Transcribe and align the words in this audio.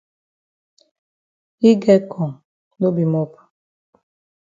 Yi 1.61 1.71
get 1.83 2.03
kong 2.13 2.35
no 2.79 2.87
be 2.95 3.03
mop. 3.13 3.31